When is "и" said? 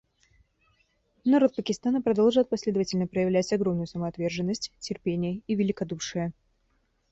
5.45-5.53